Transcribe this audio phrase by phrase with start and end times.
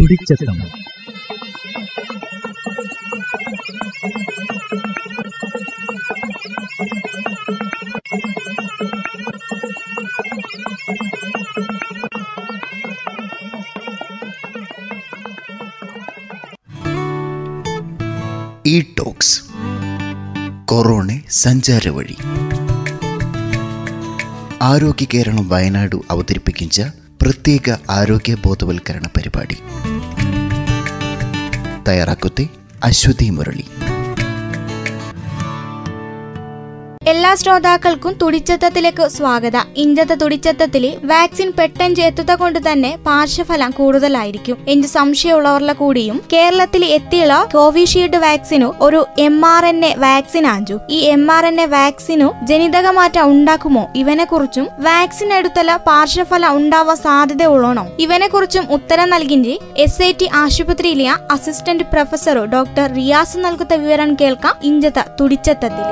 [0.00, 0.60] തുടിച്ചെത്തം
[18.66, 19.42] E talks
[20.64, 22.16] corona സഞ്ചാര വഴി.
[24.62, 29.56] ആരോഗ്യ കേരളം വയനാട് അവതരിപ്പിക്കുന്ന പ്രത്യേക ആരോഗ്യ ബോധവൽക്കരണ പരിപാടി.
[31.88, 32.48] തയ്യാറാക്കുത്തെ
[32.84, 33.64] അശ്വതി മുരളി.
[37.10, 39.66] എല്ലാ ശ്രോതാക്കൾക്കും തുടിച്ചത്തത്തിലേക്ക് സ്വാഗതം.
[39.76, 44.56] ഇഞ്ചത്തെ തുടിച്ചത്തത്തിൽ വാക്സിൻ പെട്ടെന്ന് എത്തുക കൊണ്ട് തന്നെ പാർശ്വഫലം കൂടുതലായിരിക്കും.
[44.68, 50.78] എന്ന് സംശയമുള്ളവരുടെ കൂടിയും കേരളത്തിൽ എത്തിയുള്ള കോവിഷീൽഡ് വാക്സിനു ഒരു M R N A vaccine ആഞ്ചു.
[50.90, 53.84] ഈ M R N A vaccine ജനിതക മാറ്റം ഉണ്ടാക്കുമോ?
[53.96, 60.28] ഇവനെ കുറിച്ചും വാക്സിൻ എടുത്തല പാർശ്വഫലം ഉണ്ടാവാൻ സാധ്യത ഉള്ളണോ ഇവനെ കുറിച്ചും ഉത്തരം നൽകിഞ്ചി എസ് ഐ ടി
[60.34, 65.88] ആശുപത്രിയിലെ അസിസ്റ്റന്റ് പ്രൊഫസർ ഡോക്ടർ റിയാസ് നൽകുന്ന വിവരം കേൾക്കാം ഇഞ്ചത്തെ തുടിച്ചത്തത്തിൽ.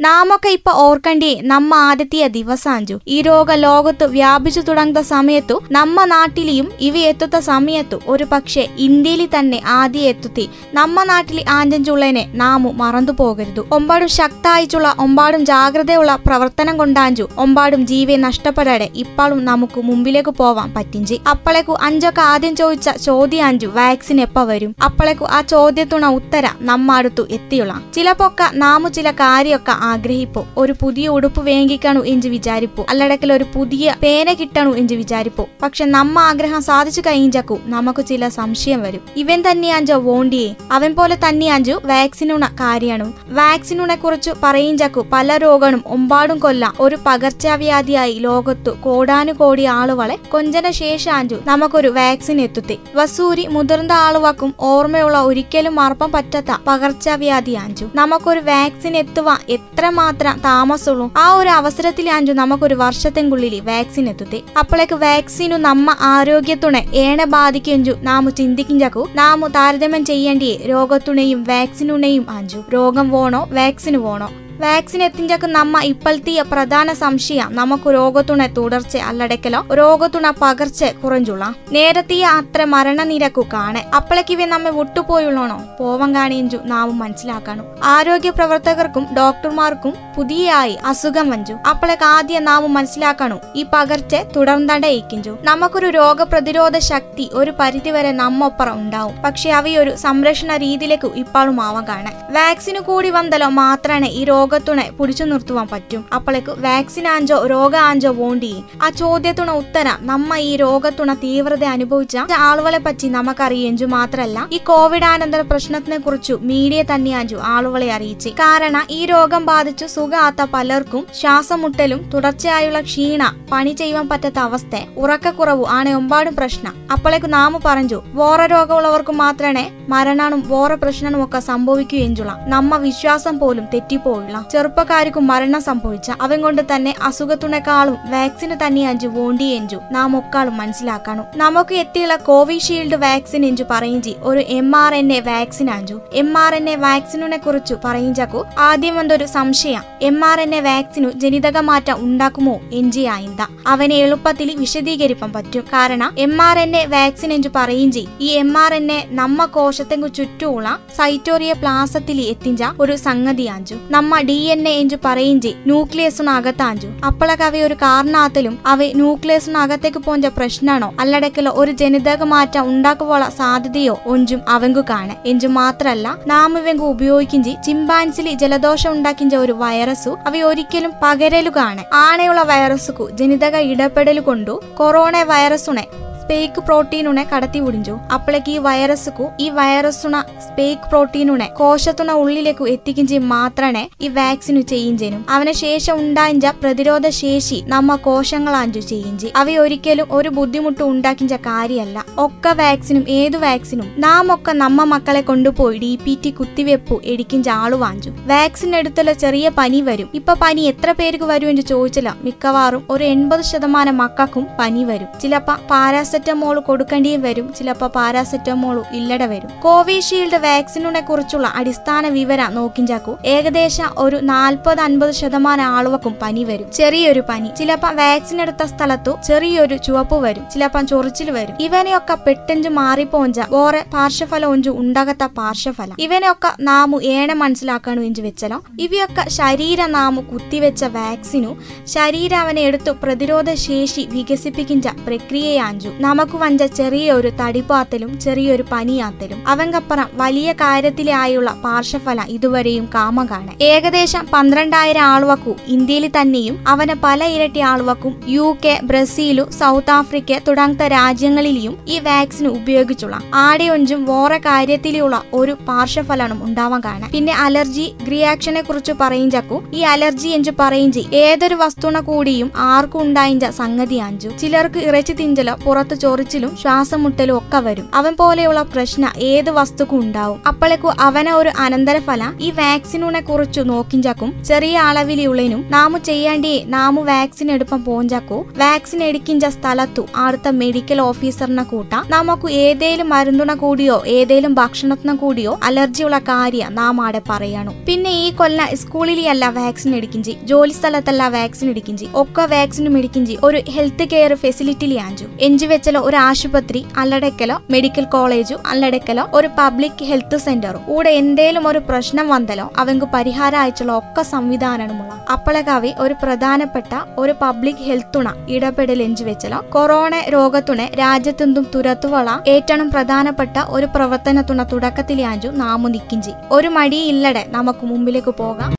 [0.00, 2.96] നാമൊക്കെ ഇപ്പൊ ഓർക്കണ്ടേ നമ്മ ആദ്യത്തെ ദിവസാഞ്ചു.
[3.08, 9.62] ഈ രോഗ ലോകത്ത് വ്യാപിച്ചു തുടങ്ങുന്ന സമയത്തു നമ്മ നാട്ടിലെയും ഇവ എത്തുന്ന സമയത്തു ഒരു പക്ഷെ ഇന്ത്യയിൽ തന്നെ
[9.66, 13.60] ആദ്യം എത്തുത്തി നമ്മ നാട്ടിൽ ആഞ്ചഞ്ചുള്ളതിനെ നാമു മറന്നു പോകരുത്.
[13.72, 21.20] ഒമ്പാടും ശക്തായിച്ചുള്ള ഒമ്പാടും ജാഗ്രതയുള്ള പ്രവർത്തനം കൊണ്ടാഞ്ചു ഒമ്പാടും ജീവെ നഷ്ടപ്പെടാതെ ഇപ്പോഴും നമുക്ക് മുമ്പിലേക്ക് പോവാൻ പറ്റിഞ്ചി.
[21.30, 24.76] അപ്പളേക്കു അഞ്ചൊക്കെ ആദ്യം ചോദിച്ച ചോദ്യം അഞ്ചു വാക്സിൻ എപ്പ വരും?
[24.84, 27.74] അപ്പളേക്കു ആ ചോദ്യത്തുണ ഉത്തര നമ്മ അടുത്തു എത്തിയുള്ള.
[27.94, 30.46] ചിലപ്പൊക്കെ നാമു ചില കാര്യമൊക്കെ ആഗ്രഹിപ്പോ.
[30.56, 32.86] ഒരു പുതിയ ഉടുപ്പ് വേങ്ങിക്കണു എഞ്ച് വിചാരിപ്പോ.
[32.90, 35.48] അല്ലടക്കൽ ഒരു പുതിയ പേന കിട്ടണു എഞ്ച് വിചാരിപ്പോ.
[35.62, 39.00] പക്ഷെ നമ്മ ആഗ്രഹം സാധിച്ചു കഴിഞ്ഞാക്കു നമുക്ക് ചില സംശയം വരും.
[39.16, 40.54] ഇവൻ തന്നെയാഞ്ചോ വോണ്ടിയെ.
[40.72, 43.12] അവൻ പോലെ തന്നെയാഞ്ചു വാക്സിനുണ കാര്യണു.
[43.28, 46.72] വാക്സിനുണെ കുറിച്ച് പറയിഞ്ചാക്കു പല രോഗണും ഒമ്പാടും കൊല്ല.
[46.80, 52.78] ഒരു പകർച്ചവ്യാധിയായി ലോകത്തു കോടാനുകോടി ആളുകളെ കൊഞ്ചന ശേഷാഞ്ചു നമുക്കൊരു വാക്സിൻ എത്തുത്തി.
[52.94, 57.86] വസൂരി മുതിർന്ന ആളുവാക്കും ഓർമ്മയുള്ള ഒരിക്കലും മറപ്പം പറ്റാത്ത പകർച്ചവ്യാധി ആഞ്ചു.
[57.94, 59.38] നമുക്കൊരു വാക്സിൻ എത്തുവാൻ
[59.78, 61.10] എത്രമാത്രം താമസമുള്ളൂ.
[61.16, 64.44] ആ ഒരു അവസരത്തിൽ ആഞ്ചു നമുക്കൊരു വർഷത്തെങ്കുള്ളിൽ വാക്സിൻ എത്തുത്തി.
[64.58, 73.10] അപ്പോഴേക്ക് വാക്സിനു നമ്മ ആരോഗ്യത്തുണെ ഏണ ബാധിക്കഞ്ചു നാമു ചിന്തിക്കിഞ്ചാക്കു നാമു താരതമ്യം ചെയ്യേണ്ടിയേ രോഗത്തുണയും വാക്സിനുണയും അഞ്ചു രോഗം
[73.10, 73.48] വേണോ?
[73.52, 74.30] വാക്സിന് വേണോ?
[74.60, 77.54] വാക്സിൻ എത്തിഞ്ചക്ക് നമ്മ ഇപ്പോഴത്തെ പ്രധാന സംശയം.
[77.54, 79.74] നമുക്ക് രോഗത്തുണ തുടർച്ച അല്ലടക്കലോ.
[79.74, 83.86] രോഗത്തുണ പകർച്ച കുറഞ്ഞുള്ള നേരത്തെ അത്ര മരണനിരക്കു കാണെ.
[83.96, 85.62] അപ്പളക്കിവ നമ്മെ വിട്ടുപോയുള്ളണോ?
[85.80, 87.62] പോവം കാണിയഞ്ചു നാവും മനസ്സിലാക്കാണു.
[87.84, 91.52] ആരോഗ്യ പ്രവർത്തകർക്കും ഡോക്ടർമാർക്കും പുതിയായി അസുഖം വഞ്ചു.
[91.52, 93.36] അപ്പളക്ക് ആദ്യം നാവും മനസ്സിലാക്കണു.
[93.56, 95.36] ഈ പകർച്ച തുടർന്നണ്ടേ ഇക്കിഞ്ചു.
[95.42, 99.16] നമുക്കൊരു രോഗപ്രതിരോധ ശക്തി ഒരു പരിധിവരെ നമ്മൊപ്പറ ഉണ്ടാവും.
[99.22, 102.12] പക്ഷെ അവയൊരു സംരക്ഷണ രീതിയിലേക്ക് ഇപ്പോഴും ആവാൻ കാണെ.
[102.30, 106.04] വാക്സിന് കൂടി വന്നല്ലോ മാത്രമേ ഈ രോഗത്തുണെ പിടിച്ചു നിർത്തുവാൻ പറ്റും.
[106.14, 108.52] അപ്പോഴേക്ക് വാക്സിൻ ആഞ്ചോ രോഗ ആഞ്ചോ വോണ്ടി.
[108.82, 115.40] ആ ചോദ്യത്തുണ ഉത്തരം നമ്മ ഈ രോഗത്തുണ തീവ്രത അനുഭവിച്ച ആളുകളെ പറ്റി നമുക്കറിയഞ്ചു മാത്രല്ല ഈ കോവിഡ് കോവിഡാനന്തര
[115.40, 118.28] പ്രശ്നത്തിനെ കുറിച്ചു മീഡിയ തന്നെയാഞ്ചു ആളുകളെ അറിയിച്ചു.
[118.28, 123.22] കാരണം ഈ രോഗം ബാധിച്ചു സുഖാത്ത പലർക്കും ശ്വാസമുട്ടലും തുടർച്ചയായുള്ള ക്ഷീണ
[123.52, 126.74] പണി ചെയ്യുവാൻ പറ്റാത്ത അവസ്ഥ ഉറക്കക്കുറവ് ആണ് ഒമ്പാടും പ്രശ്നം.
[126.92, 132.32] അപ്പോഴേക്ക് നാമ പറഞ്ഞു വോറ രോഗമുള്ളവർക്ക് മാത്രമേ മരണവും വോറ പ്രശ്നവും ഒക്കെ സംഭവിക്കൂ എഞ്ചുള്ള.
[132.54, 139.44] നമ്മ വിശ്വാസം പോലും തെറ്റിപ്പോയുള്ള ചെറുപ്പക്കാർക്കും മരണം സംഭവിച്ച അവൻ കൊണ്ട് തന്നെ അസുഖത്തിനേക്കാളും വാക്സിന് തന്നെ അഞ്ചു വോണ്ടി
[139.44, 139.80] എഞ്ചു.
[139.92, 141.24] നാം ഒക്കാളും മനസ്സിലാക്കണം.
[141.36, 144.16] നമുക്ക് എത്തിയുള്ള കോവിഷീൽഡ് വാക്സിൻ എഞ്ചു പറയിഞ്ചി.
[144.22, 146.00] ഒരു M R N A vaccine Anju.
[146.14, 148.44] M R N A വാക്സിനെ കുറിച്ചു പറയിഞ്ചാക്കു.
[148.58, 149.82] ആദ്യം വന്നൊരു സംശയം.
[150.02, 153.40] M R N A vaccine ജനിതക മാറ്റം ഉണ്ടാക്കുമോ എഞ്ചി ആയിന്ത.
[153.66, 155.60] അവനെ എളുപ്പത്തിൽ വിശദീകരിപ്പം പറ്റും.
[155.60, 158.06] കാരണം M R N A vaccine എഞ്ചു പറയിഞ്ചി.
[158.20, 164.36] ഈ എം ആർ എൻ എ നമ്മ കോശത്തെങ്കു ചുറ്റുമുള്ള സൈറ്റോറിയ പ്ലാസത്തിൽ എത്തിഞ്ച ഒരു സംഗതിയാഞ്ചു നമ്മ ഡി
[164.52, 171.72] എൻ എ എഞ്ചു പറയിഞ്ചി ന്യൂക്ലിയസിനകത്താഞ്ചു അപ്പോഴൊക്കെ അവ ഒരു കാരണത്തിലും അവ ന്യൂക്ലിയസിനകത്തേക്ക് പോഞ്ച പ്രശ്നമാണോ അല്ലടക്കലോ ഒരു
[171.72, 175.16] ജനിതക മാറ്റം ഉണ്ടാക്കുപോള സാധ്യതയോ ഒഞ്ചും അവങ്കു കാണെ.
[175.26, 181.84] എഞ്ചു മാത്രല്ല നാം ഇവങ്കു ഉപയോഗിക്കിഞ്ചി ചിമ്പാൻസിലി ജലദോഷം ഉണ്ടാക്കിഞ്ച ഒരു വൈറസു അവ ഒരിക്കലും പകരലു കാണെ.
[181.92, 185.86] ആണയുള്ള വൈറസുക്കു ജനിതക ഇടപെടൽ കൊണ്ടു കൊറോണ വൈറസുണെ
[186.28, 193.28] സ്പേക്ക് പ്രോട്ടീനുണെ കടത്തി വിടിഞ്ചു അപ്പോഴേക്ക് ഈ വൈറസുക്കു ഈ വൈറസുണ സ്പേക്ക് പ്രോട്ടീനുണെ കോശത്തുണ ഉള്ളിലേക്ക് എത്തിക്കും ചെയ്യും
[193.28, 200.28] മാത്രമേ ഈ വാക്സിനു ചെയ്യും അവനെ ശേഷം ഉണ്ടായിഞ്ച പ്രതിരോധ ശേഷി നമ്മ കോശങ്ങളാഞ്ചു ചെയ്യും അവ ഒരിക്കലും ഒരു
[200.28, 206.30] ബുദ്ധിമുട്ട് ഉണ്ടാക്കിഞ്ച കാര്യമല്ല ഒക്കെ വാക്സിനും ഏതു വാക്സിനും നാം ഒക്കെ നമ്മ മക്കളെ കൊണ്ടുപോയി ഡി പി ടി
[206.30, 210.10] കുത്തിവെപ്പു എടിക്കിഞ്ച ആളു വാഞ്ചു വാക്സിൻ എടുത്തുള്ള ചെറിയ പനി വരും.
[210.14, 212.16] ഇപ്പൊ പനി എത്ര പേർക്ക് വരും എന്ന് ചോദിച്ചില്ല.
[212.22, 215.20] മിക്കവാറും ഒരു എൺപത് ശതമാനം മക്കൾക്കും പനി വരും.
[215.20, 217.54] ചിലപ്പോ പാരാസ പാരാസെറ്റമോൾ കൊടുക്കേണ്ടിയും വരും.
[217.58, 219.50] ചിലപ്പോൾ പാരാസെറ്റമോൾ ഇല്ലട വരും.
[219.60, 223.16] കോവിഷീൽഡ് വാക്സിനെ കുറിച്ചുള്ള അടിസ്ഥാന വിവരം നോക്കിഞ്ചാക്കൂ.
[223.26, 226.72] ഏകദേശം ഒരു നാൽപ്പത് അൻപത് ശതമാനം ആളുകൾക്കും പനി വരും.
[226.72, 227.48] ചെറിയൊരു പനി.
[227.58, 230.44] ചിലപ്പോൾ വാക്സിൻ എടുത്ത സ്ഥലത്തു ചെറിയൊരു ചുവപ്പ് വരും.
[230.54, 231.54] ചിലപ്പം ചൊറിച്ചിൽ വരും.
[231.60, 235.96] ഇവനെയൊക്കെ പെട്ടെഞ്ചു മാറിപ്പോഞ്ച വേറെ പാർശ്വഫലം ഒഞ്ചു ഉണ്ടാകത്ത പാർശ്വഫലം.
[235.98, 238.62] ഇവനെയൊക്കെ നാമു ഏണ മനസ്സിലാക്കാണു എഞ്ചു വെച്ചലോ.
[238.80, 241.56] ഇവയൊക്കെ ശരീര നാമു കുത്തിവെച്ച വാക്സിനു
[241.86, 245.88] ശരീരം അവനെ എടുത്തു പ്രതിരോധ ശേഷി വികസിപ്പിക്കുന്ന പ്രക്രിയയാഞ്ചു.
[246.08, 249.38] നമുക്ക് വഞ്ച ചെറിയൊരു തടിപ്പാത്തലും ചെറിയൊരു പനിയാത്തലും.
[249.46, 253.52] അവങ്കപ്പുറം വലിയ കാര്യത്തിലായുള്ള പാർശ്വഫലം ഇതുവരെയും കാമകാണ്.
[253.62, 260.86] ഏകദേശം പന്ത്രണ്ടായിരം ആളുവക്കു ഇന്ത്യയിൽ തന്നെയും അവനെ പല ഇരട്ടി ആളുവക്കും U K Brazil South Africa തുടങ്ങത്ത
[260.92, 268.92] രാജ്യങ്ങളിലെയും ഈ വാക്സിൻ ഉപയോഗിച്ചുള്ള ആടെയൊഞ്ചും വേറെ കാര്യത്തിലുള്ള ഒരു പാർശ്വഫലം ഉണ്ടാവാൻ കാണാൻ പിന്നെ അലർജി റിയാക്ഷനെ കുറിച്ച്
[269.00, 274.80] പറയും ചക്കു ഈ അലർജി എഞ്ചു പറയും ചെയ്യും ഏതൊരു വസ്തുണ കൂടിയും ആർക്കും ഉണ്ടായിഞ്ച സംഗതി അഞ്ചു ചിലർക്ക്
[274.88, 277.90] ഇറച്ചി തിഞ്ചലോ പുറത്ത് ചൊറിച്ചിലും ശ്വാസം മുട്ടലും ഒക്കെ വരും.
[277.94, 280.42] അവൻ പോലെയുള്ള പ്രശ്ന ഏത് വസ്തുക്കും ഉണ്ടാവും.
[280.46, 287.84] അപ്പോഴേക്കു അവനെ ഒരു അനന്തരഫല ഈ വാക്സിനെ കുറിച്ച് നോക്കിഞ്ചാക്കും ചെറിയ അളവിലുള്ളതിനും നാമു ചെയ്യേണ്ടി നാമു വാക്സിൻ എടുപ്പം
[287.84, 291.94] പോഞ്ചാക്കു വാക്സിൻ എടുക്കിഞ്ച സ്ഥലത്തു അടുത്ത മെഡിക്കൽ ഓഫീസറിനെ കൂട്ട.
[292.08, 297.72] നമുക്ക് ഏതേലും മരുന്നുണ കൂടിയോ ഏതേലും ഭക്ഷണത്തിനെ കൂടിയോ അലർജിയുള്ള കാര്യം നാം ആടെ പറയണു.
[297.86, 304.08] പിന്നെ ഈ കൊല്ല സ്കൂളിലല്ല വാക്സിൻ എടുക്കിഞ്ചി ജോലി സ്ഥലത്തല്ല വാക്സിൻ എടുക്കിഞ്ചി ഒക്കെ വാക്സിനും എടുക്കിഞ്ചി ഒരു ഹെൽത്ത്
[304.08, 305.24] കെയർ ഫെസിലിറ്റിയിൽ ആഞ്ചു.
[305.40, 311.80] എഞ്ചു വെച്ചലോ ഒരു ആശുപത്രി അല്ലടക്കലോ മെഡിക്കൽ കോളേജു അല്ലടക്കലോ ഒരു പബ്ലിക് ഹെൽത്ത് സെന്ററും കൂടെ എന്തേലും ഒരു
[311.88, 319.24] പ്രശ്നം വന്നലോ അവങ്ക് പരിഹാരം അയച്ചുള്ള ഒക്കെ സംവിധാനമുള്ള അപ്പളകാവി ഒരു പ്രധാനപ്പെട്ട ഒരു പബ്ലിക് ഹെൽത്തുണ ഇടപെടൽ എഞ്ചു
[319.24, 326.34] വെച്ചലോ കൊറോണ രോഗത്തുണെ രാജ്യത്തെന്തും തുരത്തുവള ഏറ്റവും പ്രധാനപ്പെട്ട ഒരു പ്രവർത്തനത്തുണ തുടക്കത്തിലാഞ്ചു നാമു നിക്കിഞ്ചി.
[326.52, 328.72] ഒരു മടിയില്ലടെ നമുക്ക് മുമ്പിലേക്ക് പോകാം.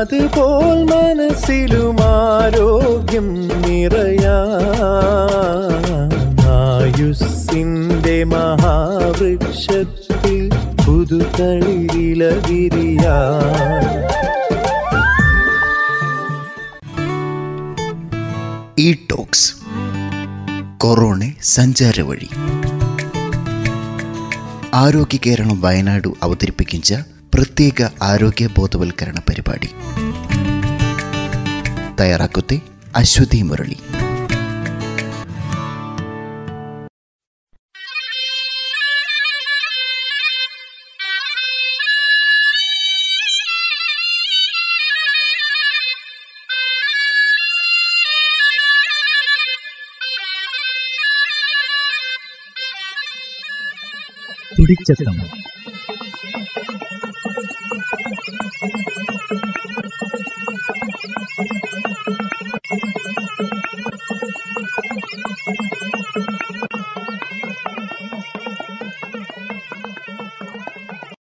[0.00, 3.28] അതുപോൽ മനസ്സിലും ആരോഗ്യം
[7.00, 10.50] നിറയുസിന്റെ മഹാവൃക്ഷത്തിൽ
[10.86, 13.16] പുതുതളിരില വിരിയാ
[18.78, 19.54] ഈ ടോക്സ്
[20.76, 22.28] കൊറോണ സഞ്ചാരവഴി
[24.74, 29.70] ആരോഗ്യ കേരളം വയനാട് അവതരിപ്പിക്കുന്ന പ്രത്യേക ആരോഗ്യ ബോധവൽക്കരണ പരിപാടി.
[32.00, 32.60] തയ്യാറാക്കുത്തെ
[32.96, 33.76] അശ്വതി മുരളി.
[54.60, 55.40] തുടിച്ചെത്തം